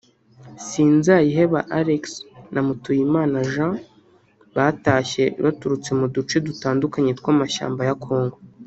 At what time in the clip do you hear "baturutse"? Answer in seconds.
5.43-5.89